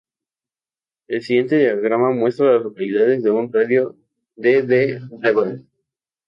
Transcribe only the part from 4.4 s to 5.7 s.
de Brevard.